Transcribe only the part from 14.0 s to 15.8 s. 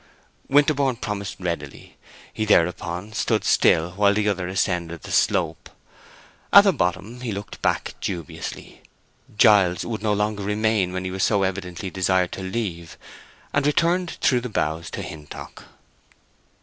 through the boughs to Hintock.